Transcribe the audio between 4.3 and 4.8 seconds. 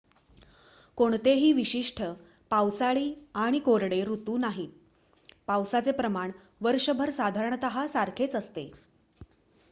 नाहीत: